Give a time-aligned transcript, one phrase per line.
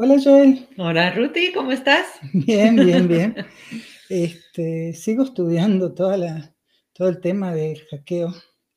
[0.00, 0.68] Hola Joel.
[0.76, 2.06] Hola Ruti, ¿cómo estás?
[2.32, 3.34] Bien, bien, bien.
[4.08, 6.54] Este, sigo estudiando toda la,
[6.92, 8.32] todo el tema del hackeo.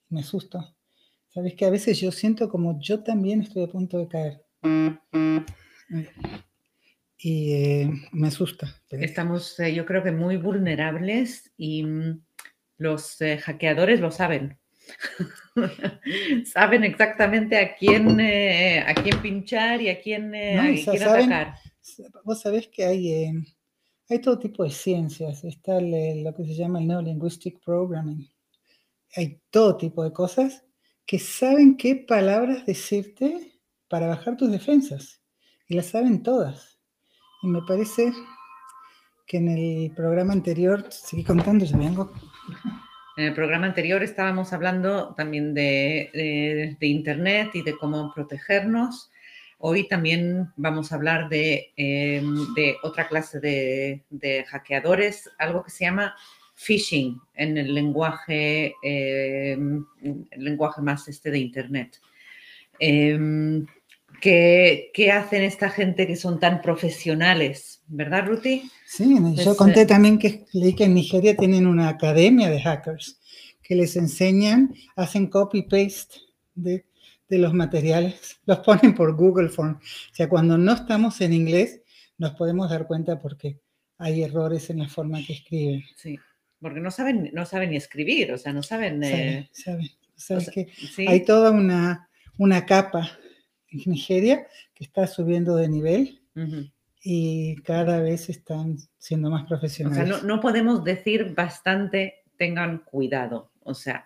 [0.09, 0.75] Me asusto.
[1.27, 4.41] Sabes que a veces yo siento como yo también estoy a punto de caer.
[7.19, 8.81] Y eh, me asusta.
[8.89, 12.19] Estamos, eh, yo creo que muy vulnerables y mm,
[12.79, 14.57] los eh, hackeadores lo saben.
[16.45, 21.55] saben exactamente a quién, eh, a quién pinchar y a quién, eh, atacar.
[22.23, 23.33] Vos sabés que hay, eh,
[24.09, 25.43] hay todo tipo de ciencias.
[25.43, 28.27] Está lo que se llama el Neurolinguistic Programming.
[29.15, 30.63] Hay todo tipo de cosas
[31.05, 35.21] que saben qué palabras decirte para bajar tus defensas.
[35.67, 36.79] Y las saben todas.
[37.43, 38.13] Y me parece
[39.25, 42.11] que en el programa anterior, seguí contando, ya vengo.
[43.21, 49.11] En el programa anterior estábamos hablando también de, Internet y de cómo protegernos.
[49.59, 52.35] Hoy también vamos a hablar de, em,
[52.81, 56.15] otra clase de, hackeadores, algo que se llama
[56.55, 59.85] phishing en el lenguaje, em,
[60.35, 61.99] lenguaje más este de Internet.
[62.79, 63.67] Em,
[64.21, 68.71] ¿qué, ¿Qué hacen esta gente que son tan profesionales ¿verdad, Ruti?
[68.85, 73.19] Sí, yo conté también que leí que en Nigeria tienen una academia de hackers
[73.61, 76.15] que les enseñan, hacen copy-paste
[76.55, 76.85] de,
[77.29, 79.75] los materiales, los ponen por Google Form.
[79.75, 81.81] O sea, cuando no estamos en inglés,
[82.17, 83.59] nos podemos dar cuenta porque
[83.97, 85.83] hay errores en la forma que escriben.
[85.95, 86.17] Sí,
[86.59, 89.03] porque no saben, no saben ni escribir, o sea, no saben...
[89.03, 90.45] Eh, saben, saben.
[90.53, 90.67] que
[91.07, 93.17] hay toda una, una capa
[93.71, 96.21] Nigeria que está subiendo de nivel
[97.03, 100.11] y cada vez están siendo más profesionales.
[100.11, 103.51] O sea, no, podemos decir bastante, tengan cuidado.
[103.63, 104.05] O sea,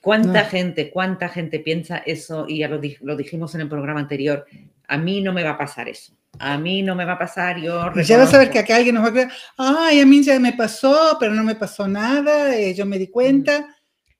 [0.00, 2.46] ¿cuánta gente, cuánta gente piensa eso?
[2.48, 4.46] Y ya lo, lo, dijimos en el programa anterior,
[4.86, 6.14] a mí no me va a pasar eso.
[6.38, 7.90] A mí no me va a pasar, yo...
[7.94, 10.22] Y ya vas a ver que acá alguien nos va a creer, ay, a mí
[10.22, 13.66] ya me pasó, pero no me pasó nada, eh, yo me di cuenta.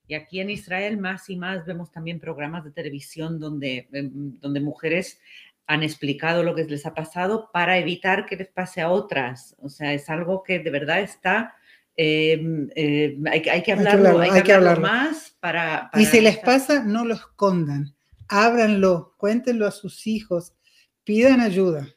[0.09, 4.59] Y aquí en Israel más y más vemos también programas de televisión donde, em, donde
[4.61, 5.21] mujeres
[5.67, 9.55] han explicado lo que les ha pasado para evitar que les pase a otras.
[9.59, 11.55] O sea, es algo que de verdad está...
[11.95, 17.05] Em, em, hay, que hablarlo, hay que hablarlo, más para, Y si les pasa, no
[17.05, 17.93] lo escondan.
[18.29, 20.55] Ábranlo, cuéntenlo a sus hijos,
[21.03, 21.89] pidan ayuda,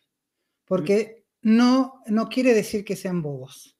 [0.66, 3.78] porque no, no quiere decir que sean bobos.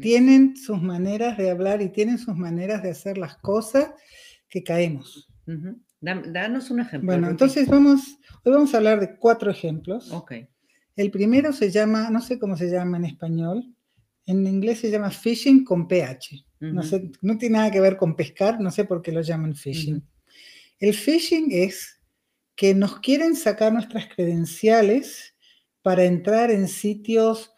[0.00, 3.90] Tienen sus maneras de hablar y tienen sus maneras de hacer las cosas
[4.48, 5.28] que caemos.
[6.00, 7.06] Danos un ejemplo.
[7.06, 10.10] Bueno, entonces vamos, hoy vamos a hablar de cuatro ejemplos.
[10.12, 10.32] Ok.
[10.96, 13.74] El primero se llama, no sé cómo se llama en español,
[14.26, 16.44] en inglés se llama phishing con pH.
[16.60, 19.54] no, sé, no tiene nada que ver con pescar, no sé por qué lo llaman
[19.54, 20.02] phishing.
[20.78, 22.00] El phishing es
[22.54, 25.34] que nos quieren sacar nuestras credenciales
[25.82, 27.53] para entrar en sitios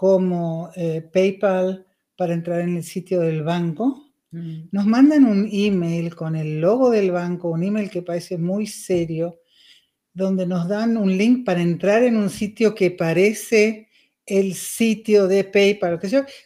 [0.00, 4.68] como eh, PayPal, para entrar en el sitio del banco, Mm.
[4.70, 9.40] Nos mandan un email con el logo del banco, un email que parece muy serio,
[10.12, 13.88] donde nos dan un link para entrar en un sitio que parece
[14.26, 15.98] el sitio de PayPal,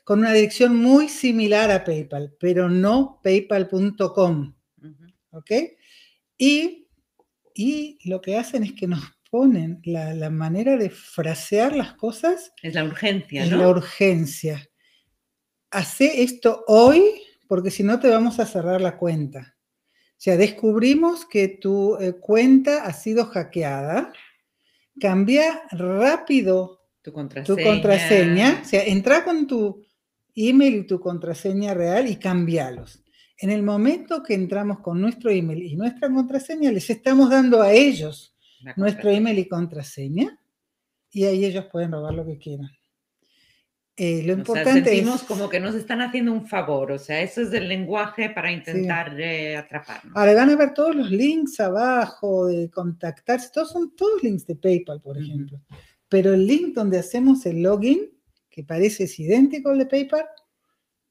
[0.05, 4.55] con una dirección muy similar a PayPal, pero no paypal.com.
[5.31, 5.51] ¿Ok?
[6.39, 6.87] Y,
[7.55, 9.01] y, lo que hacen es que nos
[9.35, 12.53] ponen la, manera de frasear las cosas.
[12.63, 14.71] Es la urgencia, es la urgencia.
[15.73, 17.03] Hace esto hoy
[17.49, 19.57] porque si no te vamos a cerrar la cuenta.
[19.59, 24.13] O sea, descubrimos que tu eh, cuenta ha sido hackeada.
[25.01, 27.57] Cambia rápido tu contraseña.
[27.57, 28.61] tu contraseña.
[28.63, 29.85] O sea, entra con tu
[30.37, 33.03] email y tu contraseña real y cambialos.
[33.37, 37.73] En el momento que entramos con nuestro email y nuestra contraseña, les estamos dando a
[37.73, 38.34] ellos
[38.77, 40.39] nuestro email y contraseña
[41.11, 42.71] y ahí ellos pueden robar lo que quieran.
[43.97, 47.53] Eh, lo importante sentimos como que nos están haciendo un favor, o sea, eso es
[47.53, 50.13] el lenguaje para intentar eh, atraparnos.
[50.17, 54.57] Ahora van a ver todos los links abajo de contactarse, todos son todos links de
[54.57, 55.61] PayPal, por ejemplo.
[56.09, 58.11] Pero el link donde hacemos el login,
[58.51, 60.25] que parece es idéntico al de PayPal,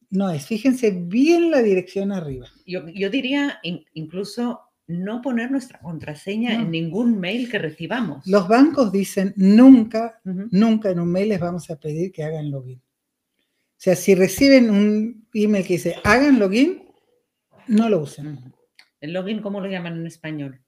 [0.09, 0.45] no es.
[0.45, 2.47] Fíjense bien la dirección arriba.
[2.65, 3.61] Yo, yo diría
[3.93, 8.25] incluso no poner nuestra contraseña en ningún mail que recibamos.
[8.27, 12.79] Los bancos dicen nunca, nunca en un mail les vamos a pedir que hagan login.
[12.79, 16.83] O sea, si reciben un email que dice hagan login,
[17.67, 18.53] no lo usen.
[18.99, 20.59] ¿El login cómo lo llaman en español?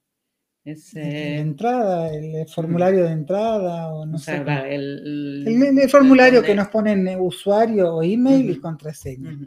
[0.63, 4.43] Es, eh, entrada, el formulario de entrada o no sé.
[4.67, 9.37] el, el, formulario que nos ponen usuario o email y contraseña.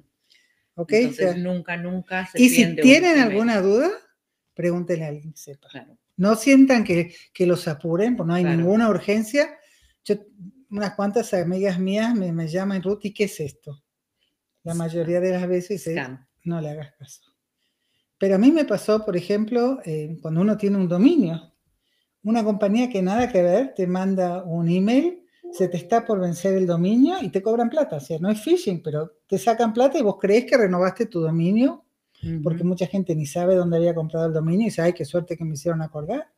[0.76, 0.92] ¿Ok?
[0.92, 3.90] Entonces, nunca, nunca se Y si tienen alguna duda,
[4.58, 5.68] Pregúntenle a alguien que sepa.
[6.16, 7.14] no sientan que,
[7.46, 9.56] los apuren, pues no hay ninguna urgencia.
[10.04, 10.16] Yo,
[10.68, 13.84] unas cuantas amigas mías me, me llaman, Ruth, ¿y qué es esto?
[14.64, 16.00] La mayoría de las veces es,
[16.42, 17.22] no le hagas caso.
[18.18, 21.54] Pero a mí me pasó, por ejemplo, eh, cuando uno tiene un dominio,
[22.24, 25.22] una compañía que nada que ver te manda un email,
[25.52, 27.98] se te está por vencer el dominio y te cobran plata.
[27.98, 31.20] O sea, no es phishing, pero te sacan plata y vos crees que renovaste tu
[31.20, 31.84] dominio,
[32.42, 35.36] porque mucha gente ni sabe dónde había comprado el dominio y dice, ay, qué suerte
[35.36, 36.28] que me hicieron acordar.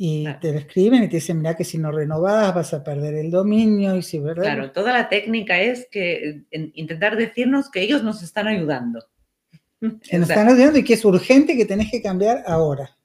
[0.00, 3.16] Y te lo escriben y te dicen, mira que si no renovas vas a perder
[3.16, 4.44] el dominio y si verdad.
[4.44, 9.04] Claro, toda la técnica es que intentar decirnos que ellos nos están ayudando.
[10.02, 12.96] Que nos están ayudando y que es urgente que tenés que cambiar ahora.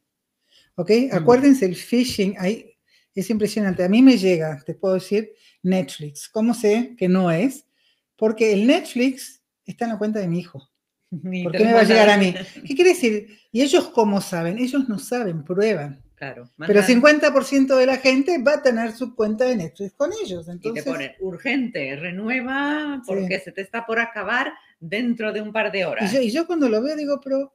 [0.75, 0.89] ¿Ok?
[1.11, 2.73] Acuérdense, el phishing ahí
[3.13, 3.83] es impresionante.
[3.83, 6.27] A mí me llega, te puedo decir, Netflix.
[6.29, 7.67] ¿Cómo sé que no es?
[8.15, 10.72] Porque el Netflix está en la cuenta de mi hijo.
[11.43, 12.33] ¿Por qué me va a llegar a mí?
[12.65, 13.27] ¿Qué quiere decir?
[13.51, 14.57] ¿Y ellos cómo saben?
[14.57, 16.01] Ellos no saben, prueban.
[16.15, 20.47] Claro, Pero 50% de la gente va a tener su cuenta de Netflix con ellos.
[20.47, 20.81] Entonces...
[20.81, 25.71] Y te ponen urgente, renueva porque se te está por acabar dentro de un par
[25.71, 26.13] de horas.
[26.13, 27.53] Y yo, cuando lo veo digo, pero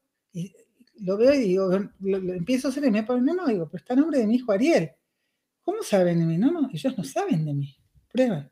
[1.01, 1.71] lo veo y digo,
[2.01, 4.27] lo, empiezo a hacer y me ponen, no, no, digo, pero está el nombre de
[4.27, 4.91] mi hijo Ariel.
[5.63, 6.39] ¿Cómo saben de mí?
[6.39, 7.77] No, no, ellos no saben de mí.
[8.11, 8.51] Prueba.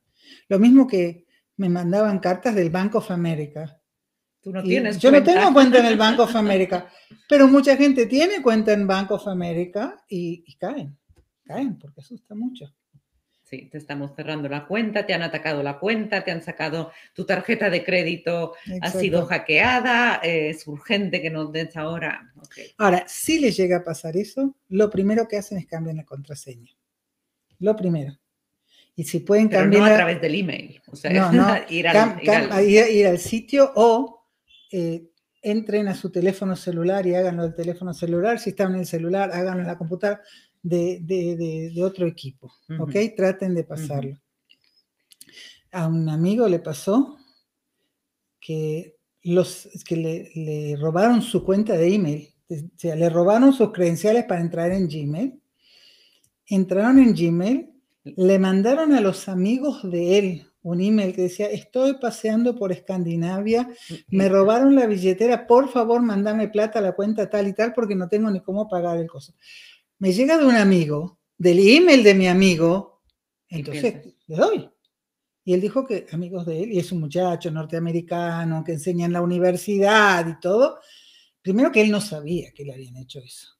[0.49, 1.27] Lo mismo que
[1.57, 3.76] me mandaban cartas del Bank of America.
[4.47, 6.89] Tú no tienes yo no tengo cuenta en el Bank of America,
[7.29, 10.97] pero mucha gente tiene cuenta en Bank of America y, y caen,
[11.43, 12.73] caen porque asusta mucho.
[13.43, 17.27] Sí, te estamos cerrando la cuenta, te han atacado la cuenta, te han sacado tu
[17.27, 22.33] tarjeta de crédito, ha sido hackeada, es urgente que nos des ahora.
[22.79, 26.71] Ahora, si les llega a pasar eso, lo primero que hacen es cambiar la contraseña.
[27.59, 28.17] Lo primero.
[28.95, 29.83] Y si pueden cambiar.
[29.83, 30.81] No a través del email.
[30.87, 31.57] O sea, no, no.
[31.69, 34.16] ir, al, sitio o
[34.73, 35.11] eh,
[35.43, 38.39] entren a su teléfono celular y háganlo del teléfono celular.
[38.39, 40.23] Si están en el celular, háganlo en la computadora
[40.63, 42.95] de, otro equipo, ¿ok?
[43.17, 44.19] Traten de pasarlo.
[45.71, 47.17] A un amigo le pasó
[48.41, 49.97] que, los, que
[50.35, 54.89] le, robaron su cuenta de email, o sea, le robaron sus credenciales para entrar en
[54.89, 55.41] Gmail,
[56.47, 57.71] entraron en Gmail,
[58.05, 63.69] le mandaron a los amigos de él un email que decía, estoy paseando por Escandinavia,
[64.09, 67.95] me robaron la billetera, por favor, mandame plata a la cuenta tal y tal porque
[67.95, 69.35] no tengo ni cómo pagar el costo
[69.99, 73.03] me llega de un amigo, del email de mi amigo,
[73.49, 74.71] entonces le doy.
[75.45, 79.13] Y él dijo que amigos de él, y es un muchacho norteamericano que enseña en
[79.13, 80.81] la universidad y todo,
[81.41, 83.53] primero que él no sabía que le habían hecho eso.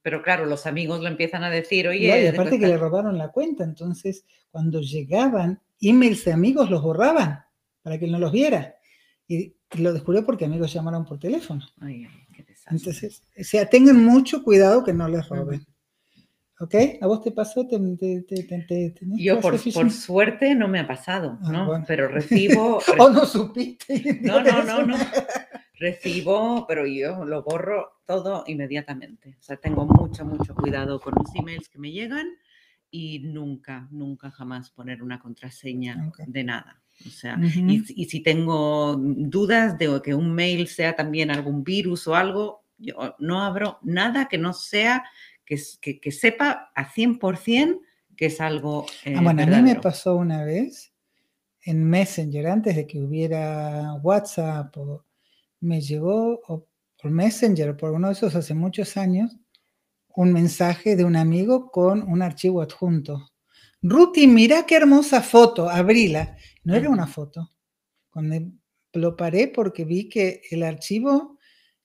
[0.00, 2.24] Pero claro, los amigos lo empiezan a decir, oye...
[2.24, 7.44] Y aparte que le robaron la cuenta, entonces cuando llegaban emails de amigos los borraban
[7.82, 8.74] para que él no los viera.
[9.26, 11.64] Y lo descubrió porque amigos llamaron por teléfono.
[11.80, 15.66] Ay, qué entonces, o sea, tengan mucho cuidado que no les roben.
[16.60, 16.74] ¿Ok?
[17.00, 17.66] ¿A vos te pasó?
[17.66, 17.78] ¿Te,
[19.16, 21.84] Yo, por, por, suerte, no me ha pasado, ah, ¿no?
[21.86, 22.80] Pero recibo...
[22.98, 24.18] ¿O no supiste?
[24.20, 24.96] no, no, no, no.
[25.74, 29.36] Recibo, pero yo lo borro todo inmediatamente.
[29.40, 32.28] O sea, tengo mucho, mucho cuidado con los emails que me llegan
[32.90, 36.82] y nunca, nunca jamás poner una contraseña de nada.
[37.06, 42.06] O sea, y, y, si tengo dudas de que un mail sea también algún virus
[42.06, 45.04] o algo, yo no abro nada que no sea
[45.44, 47.80] que, sepa a 100%
[48.16, 48.86] que es algo...
[49.04, 50.92] Eh, ah, bueno, a mí me pasó una vez
[51.62, 54.76] en Messenger, antes de que hubiera WhatsApp,
[55.60, 56.40] me llegó
[57.00, 59.36] por Messenger, por uno de esos hace muchos años,
[60.16, 63.28] un mensaje de un amigo con un archivo adjunto.
[63.82, 66.36] Ruti, mira qué hermosa foto, abrila.
[66.64, 67.50] No era una foto.
[68.10, 68.36] Cuando
[68.92, 71.38] lo paré porque vi que el archivo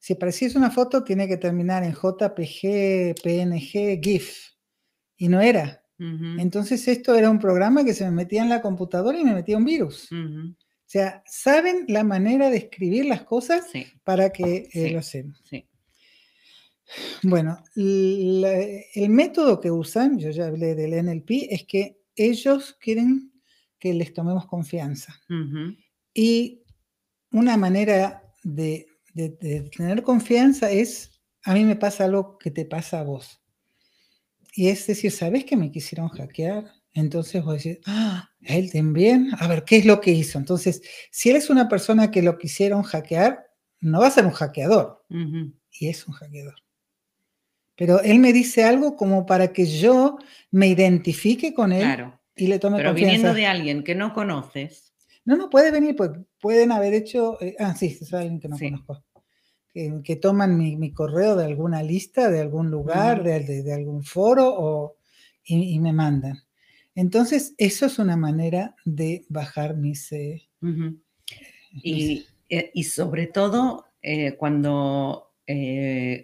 [0.05, 4.51] si apareciese una foto, tiene que terminar en JPG, PNG, GIF.
[5.17, 5.81] Y no era.
[5.97, 9.57] Entonces esto era un programa que se me metía en la computadora y me metía
[9.57, 10.07] un virus.
[10.11, 10.55] O
[10.85, 13.65] sea, saben la manera de escribir las cosas
[14.03, 15.41] para que eh, lo hacemos.
[17.23, 23.31] Bueno, el método que usan, yo ya hablé del NLP, es que ellos quieren
[23.79, 25.19] que les tomemos confianza.
[26.13, 26.63] Y
[27.31, 32.99] una manera de de, tener confianza es, a mí me pasa algo que te pasa
[32.99, 33.41] a vos.
[34.53, 36.71] Y es decir, ¿sabes que me quisieron hackear?
[36.93, 40.37] Entonces vos decís, ah, él también, a ver, ¿qué es lo que hizo?
[40.37, 43.45] Entonces, si él es una persona que lo quisieron hackear,
[43.81, 45.03] no va a ser un hackeador.
[45.71, 46.55] Y es un hackeador.
[47.75, 50.17] Pero él me dice algo como para que yo
[50.51, 52.05] me identifique con él
[52.35, 54.93] y le tome Pero viniendo de alguien que no conoces.
[55.25, 57.41] No, no, puede venir, pues pueden haber hecho.
[57.41, 59.03] Eh, ah, sí, es alguien que no conozco.
[59.73, 64.97] que, toman mi, correo de alguna lista, de algún lugar, de, algún foro o,
[65.43, 66.37] y, me mandan.
[66.93, 70.11] Entonces, eso es una manera de bajar mis...
[70.11, 70.47] Eh,
[71.83, 75.24] y, eh, y, sobre todo eh, cuando,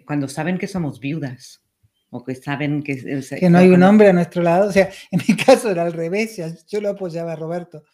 [0.04, 1.62] cuando saben que somos viudas
[2.10, 3.22] o que saben que...
[3.40, 4.68] que no hay un hombre a nuestro lado.
[4.68, 7.84] O sea, en mi caso era al revés, yo lo apoyaba a Roberto.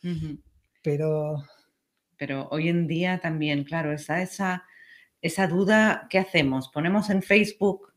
[0.82, 1.44] Pero...
[2.16, 4.64] Pero hoy en día también, claro, esa, esa,
[5.22, 6.68] esa duda, ¿qué hacemos?
[6.68, 7.92] ¿Ponemos en Facebook,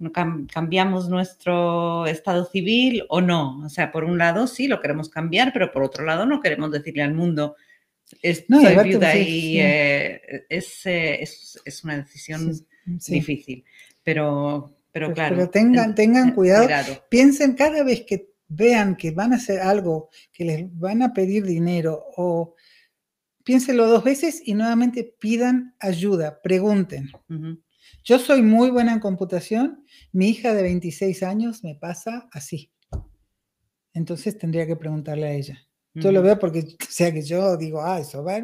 [0.53, 3.59] cambiamos nuestro estado civil o no?
[3.65, 6.71] O sea, por un lado sí lo queremos cambiar, pero por otro lado no queremos
[6.71, 7.55] decirle al mundo,
[8.21, 12.53] es, no, soy viuda y eh, es, es, una decisión
[12.85, 13.63] difícil.
[14.03, 15.35] Pero, pero pues, claro.
[15.35, 16.67] Pero tengan, tengan cuidado.
[17.09, 21.45] Piensen cada vez que vean que van a hacer algo, que les van a pedir
[21.45, 22.55] dinero o
[23.43, 27.11] piénsenlo dos veces y nuevamente pidan ayuda, pregunten.
[28.03, 32.71] Yo soy muy buena en computación, mi hija de 26 años me pasa así.
[33.93, 35.59] Entonces tendría que preguntarle a ella.
[35.93, 38.39] Yo lo veo porque, o sea, que yo digo, ah, eso va,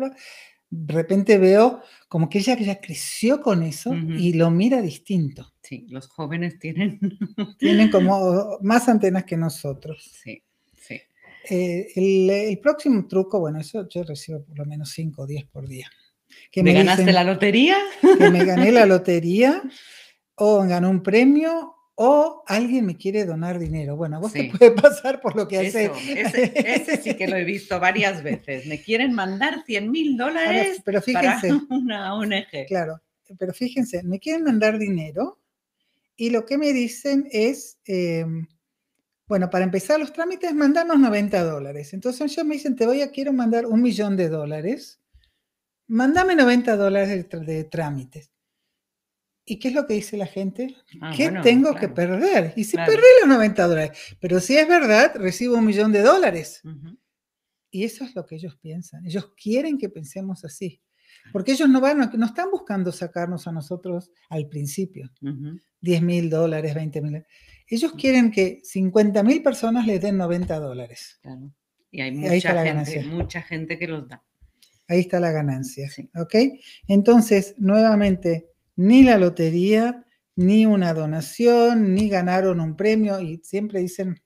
[0.70, 5.54] de repente veo como que ella ya creció con eso y lo mira distinto.
[5.62, 7.00] Sí, los jóvenes tienen...
[7.60, 10.12] tienen como más antenas que nosotros.
[10.24, 10.44] Sí,
[10.74, 11.02] sí.
[11.50, 15.68] Eh, el, próximo truco, bueno, eso yo recibo por lo menos 5 o 10 por
[15.68, 15.90] día.
[16.52, 17.78] Que ¿Me, ganaste la lotería?
[18.18, 19.64] Que me gané la lotería
[20.36, 23.96] o gané un premio o alguien me quiere donar dinero.
[23.96, 25.92] Bueno, a vos te puede pasar por lo que hace.
[26.08, 28.68] Ese, sí que lo he visto varias veces.
[28.68, 32.68] Me quieren mandar 100 mil dólares pero fíjense, para una ONG.
[32.68, 33.02] Claro,
[33.40, 35.40] pero fíjense, me quieren mandar dinero
[36.16, 38.46] y lo que me dicen es, em,
[39.28, 41.94] bueno, para empezar los trámites, mandarnos 90 dólares.
[41.94, 45.00] Entonces ellos me dicen, te voy a, quiero mandar un millón de dólares.
[45.88, 48.30] Mándame 90 dólares de trámites.
[49.50, 50.76] ¿Y qué es lo que dice la gente?
[51.00, 52.52] Ah, ¿Qué tengo que perder?
[52.58, 56.62] Y si perdí los 90 dólares, pero si es verdad, recibo un millón de dólares.
[57.72, 59.06] Y eso es lo que ellos piensan.
[59.06, 60.82] Ellos quieren que pensemos así.
[61.32, 65.10] Porque ellos no, van, no están buscando sacarnos a nosotros al principio.
[65.80, 67.26] 10 mil dólares, 20 mil.
[67.68, 71.22] Ellos quieren que 50 mil personas les den 90 dólares.
[71.90, 74.22] Y hay mucha, gente, mucha gente que los da.
[74.90, 75.90] Ahí está la ganancia.
[76.16, 76.36] ¿Ok?
[76.90, 80.06] Entonces, nuevamente, ni la lotería,
[80.36, 84.22] ni una donación, ni ganaron un premio y siempre dicen,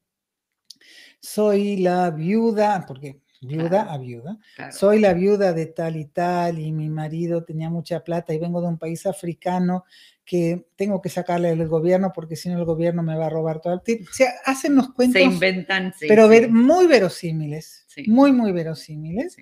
[1.19, 4.37] soy la viuda, porque viuda a viuda,
[4.71, 8.61] soy la viuda de tal y tal y mi marido tenía mucha plata y vengo
[8.61, 9.85] de un país africano
[10.23, 13.59] que tengo que sacarle al gobierno porque si no el gobierno me va a robar
[13.59, 13.75] todo.
[13.75, 15.19] O sea, hacen los cuentos.
[15.19, 19.37] Se inventan, sí, Pero Ver, muy verosímiles, muy, muy verosímiles.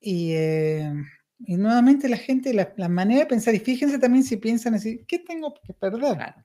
[0.00, 0.92] Y eh,
[1.40, 5.20] y nuevamente la gente, la, manera de pensar, y fíjense también si piensan así, ¿qué
[5.20, 6.16] tengo que perder?
[6.16, 6.44] Claro.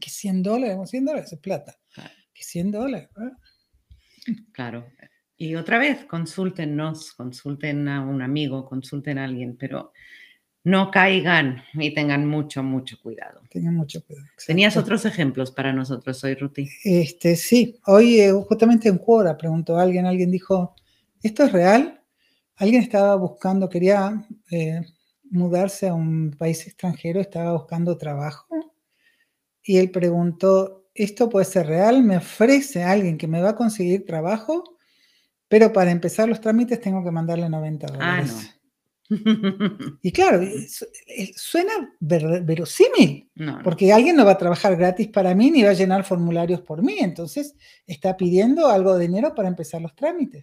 [0.00, 1.76] Que 100 dólares, 100 dólares es plata.
[2.32, 3.08] Que 100 dólares.
[4.52, 4.86] Claro.
[5.36, 9.92] Y otra vez, consúltenos, consulten a un amigo, consulten a alguien, pero
[10.62, 13.42] no caigan y tengan mucho, mucho cuidado.
[13.50, 14.28] Tengan mucho cuidado.
[14.46, 16.68] ¿Tenías otros ejemplos para nosotros hoy, Ruti?
[16.84, 20.74] Este, sí, hoy eh, justamente en Quora preguntó a alguien, alguien dijo,
[21.22, 22.03] ¿esto es real?
[22.56, 24.80] Alguien estaba buscando, quería eh,
[25.30, 28.46] mudarse a un país extranjero, estaba buscando trabajo
[29.62, 32.02] y él preguntó, ¿esto puede ser real?
[32.02, 34.78] ¿Me ofrece alguien que me va a conseguir trabajo?
[35.48, 38.32] Pero para empezar los trámites tengo que mandarle 90 dólares.
[38.32, 38.54] Ah, no.
[40.02, 40.40] Y claro,
[41.36, 43.30] suena verosímil,
[43.62, 46.82] porque alguien no va a trabajar gratis para mí ni va a llenar formularios por
[46.82, 47.54] mí, entonces
[47.86, 50.42] está pidiendo algo de dinero para empezar los trámites.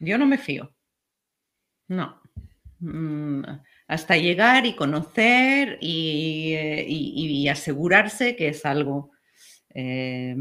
[0.00, 0.74] Yo no me fío.
[1.88, 2.20] No.
[2.80, 3.42] Mm,
[3.86, 9.10] hasta llegar y conocer y, eh, asegurarse que es algo,
[9.74, 10.34] eh,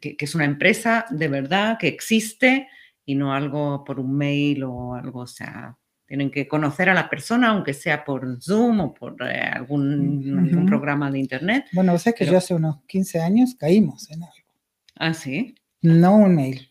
[0.00, 2.68] que, es una empresa de verdad, que existe
[3.06, 7.08] y no algo por un mail o algo, o sea, tienen que conocer a la
[7.08, 11.66] persona, aunque sea por Zoom o por eh, algún, programa de Internet.
[11.72, 14.52] Bueno, o sea que yo hace unos 15 años caímos en algo.
[14.96, 15.54] Ah, sí.
[15.80, 16.68] No un mail.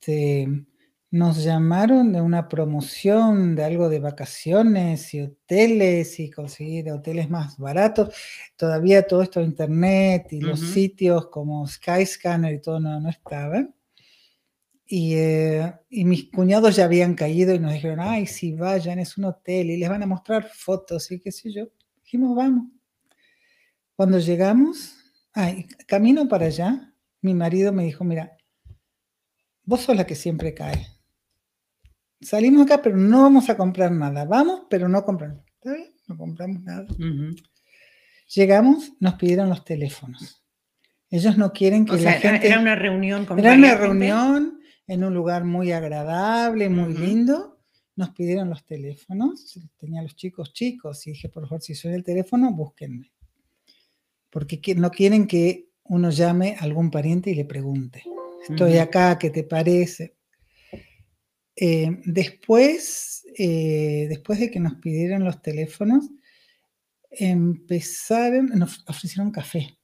[0.00, 0.48] Este,
[1.10, 7.56] nos llamaron de una promoción de algo de vacaciones y hoteles y conseguir hoteles más
[7.58, 8.14] baratos.
[8.56, 13.74] Todavía todo esto de internet y los sitios como Skyscanner y todo no, no estaban.
[14.86, 19.18] Y, eh, y, mis cuñados ya habían caído y nos dijeron, ay, si vayan, es
[19.18, 21.68] un hotel y les van a mostrar fotos y qué sé yo.
[22.02, 22.70] Dijimos, vamos.
[23.96, 24.96] Cuando llegamos,
[25.34, 28.37] ay, camino para allá, mi marido me dijo, mira,
[29.68, 30.86] Vos sos la que siempre cae.
[32.22, 34.24] salimos acá, pero no vamos a comprar nada.
[34.24, 35.44] Vamos, pero no compramos.
[35.56, 35.92] ¿Está bien?
[36.06, 36.86] No compramos nada.
[38.34, 40.42] Llegamos, nos pidieron los teléfonos.
[41.10, 42.46] Ellos no quieren que la gente...
[42.46, 47.60] Era una reunión con Era una reunión en un lugar muy agradable, muy lindo.
[47.94, 49.60] Nos pidieron los teléfonos.
[49.76, 53.12] Tenía los chicos chicos y dije, por favor, si soy el teléfono, búsquenme.
[54.30, 58.02] Porque no quieren que uno llame a algún pariente y le pregunte.
[58.46, 60.16] Estoy acá, ¿qué te parece?
[61.56, 66.08] Eh, después, eh, después de que nos pidieron los teléfonos,
[67.10, 69.78] empezaron, nos ofrecieron café.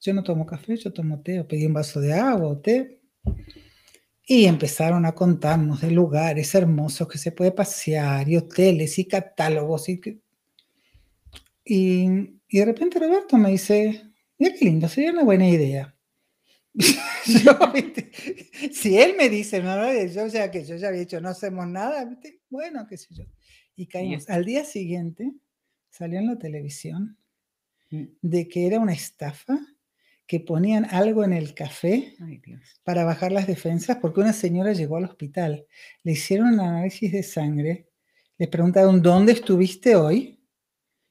[0.00, 3.00] Yo no tomo café, yo tomo té, o pedí un vaso de agua o té.
[4.24, 9.88] Y empezaron a contarnos de lugares hermosos que se puede pasear, y hoteles, y catálogos.
[9.88, 10.00] Y,
[11.64, 12.08] y,
[12.48, 14.02] y de repente Roberto me dice,
[14.38, 15.96] mira qué lindo, sería una buena idea.
[18.72, 19.76] si él me dice, no,
[20.06, 23.24] yo ya que yo ya había dicho, no hacemos nada, bueno, qué sé yo.
[23.76, 24.28] Y caímos.
[24.28, 25.32] Al día siguiente
[25.90, 27.18] salió en la televisión
[27.90, 28.04] mm.
[28.22, 29.58] de que era una estafa,
[30.26, 32.16] que ponían algo en el café
[32.84, 35.66] para bajar las defensas, porque una señora llegó al hospital,
[36.04, 37.88] le hicieron un análisis de sangre,
[38.38, 40.40] le preguntaron, ¿dónde estuviste hoy?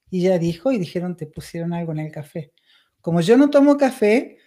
[0.10, 2.52] Y ella dijo, y dijeron, te pusieron algo en el café.
[3.00, 4.40] Como yo no tomo café,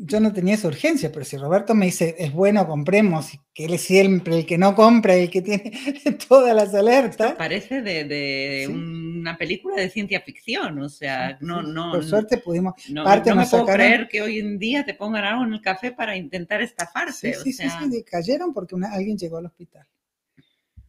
[0.00, 3.74] yo no tenía esa urgencia, pero si Roberto me dice, es bueno, compremos, que él
[3.74, 5.72] es siempre el que no compra, el que tiene
[6.28, 7.34] todas las alertas.
[7.34, 11.90] parece de, una película de ciencia ficción, o sea, no, no.
[11.90, 12.74] Por suerte pudimos.
[12.90, 15.60] No, parte no me puedo creer que hoy en día te pongan algo en el
[15.60, 17.34] café para intentar estafarte.
[17.34, 19.86] Sí, sí, sí, cayeron porque alguien llegó al hospital.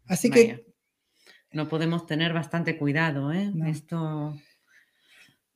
[0.06, 0.70] Así que.
[1.51, 3.51] No podemos tener bastante cuidado, ¿eh?
[3.66, 4.36] Esto.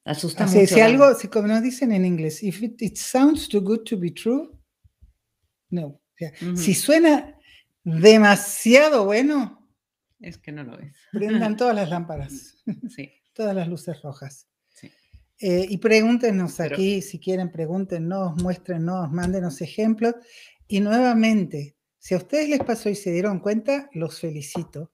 [0.05, 3.83] Asusta Así, Si algo, si como nos dicen en inglés, if it, sounds too good
[3.83, 4.50] to be true,
[5.69, 6.00] no.
[6.55, 7.38] Si suena
[7.83, 9.63] demasiado bueno,
[10.19, 10.95] es que no lo es.
[11.12, 13.12] Prendan todas las lámparas, sí.
[13.33, 14.48] todas las luces rojas.
[14.69, 14.89] Sí.
[15.39, 20.15] Eh, y pregúntenos aquí, si quieren, pregúntenos, muéstrenos, mándenos ejemplos.
[20.67, 24.93] Y nuevamente, si a ustedes les pasó y se dieron cuenta, los felicito.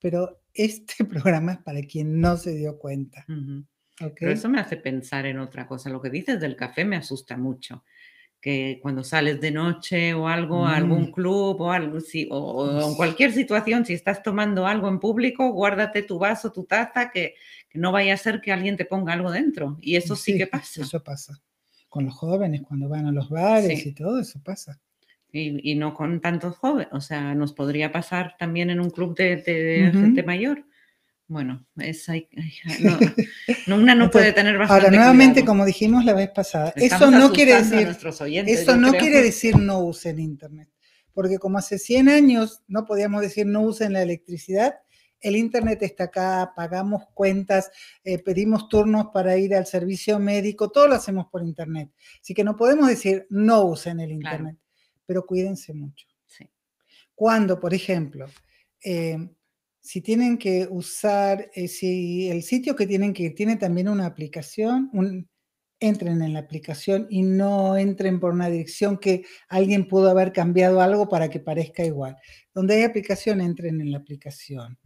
[0.00, 3.26] Pero este programa es para quien no se dio cuenta.
[3.98, 5.90] Pero eso me hace pensar en otra cosa.
[5.90, 7.84] Lo que dices del café me asusta mucho.
[8.40, 11.12] Que cuando sales de noche o algo a algún mm.
[11.12, 11.98] club o algo,
[12.30, 17.10] o, en cualquier situación, si estás tomando algo en público, guárdate tu vaso, tu taza,
[17.10, 17.34] que,
[17.74, 19.76] no vaya a ser que alguien te ponga algo dentro.
[19.80, 20.82] Y eso sí, que pasa.
[20.82, 21.40] Eso pasa.
[21.88, 24.80] Con los jóvenes, cuando van a los bares y todo, eso pasa.
[25.32, 26.88] Y, no con tantos jóvenes.
[26.92, 30.64] O sea, nos podría pasar también en un club de, gente mayor.
[31.28, 32.06] Bueno, es,
[33.66, 37.30] no, una no puede tener bastante Ahora, nuevamente, como dijimos la vez pasada, eso no
[37.32, 37.94] quiere decir,
[38.46, 40.70] eso no quiere decir no usen Internet,
[41.12, 44.76] porque como hace 100 años no podíamos decir no usen la electricidad,
[45.20, 47.70] el Internet está acá, pagamos cuentas,
[48.04, 51.90] eh, pedimos turnos para ir al servicio médico, todo lo hacemos por Internet.
[52.22, 54.56] Así que no podemos decir no usen el Internet,
[55.04, 56.06] pero cuídense mucho.
[56.24, 56.48] Sí.
[57.14, 58.26] Cuando, por ejemplo,
[58.82, 59.18] eh,
[59.80, 64.06] si tienen que usar, eh, si el sitio que tienen que ir tiene también una
[64.06, 64.90] aplicación,
[65.80, 70.80] entren en la aplicación y no entren por una dirección que alguien pudo haber cambiado
[70.80, 72.16] algo para que parezca igual.
[72.52, 74.78] Donde hay aplicación, entren en la aplicación.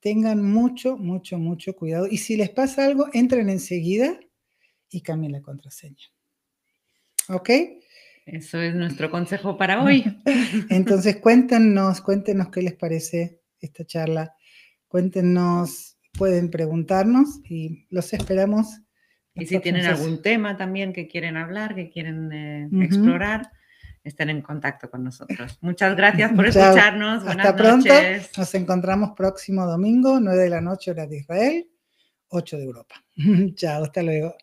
[0.00, 2.06] Tengan mucho, mucho, mucho cuidado.
[2.08, 4.18] Y si les pasa algo, entren enseguida
[4.90, 6.06] y cambien la contraseña.
[7.28, 7.50] ¿Ok?
[8.26, 10.04] Eso es nuestro consejo para hoy.
[10.70, 14.34] Entonces, cuéntenos, cuéntenos qué les parece esta charla.
[14.86, 18.80] Cuéntenos, pueden preguntarnos y los esperamos.
[19.34, 23.52] Y si tienen algún tema también que quieren hablar, que quieren eh, explorar,
[24.02, 25.58] estén en contacto con nosotros.
[25.60, 27.24] Muchas gracias por escucharnos.
[27.24, 27.94] Buenas Hasta pronto.
[28.36, 31.68] Nos encontramos próximo domingo, 9 de la noche, hora de Israel,
[32.28, 33.04] 8 de Europa.
[33.54, 34.34] Chao, hasta luego.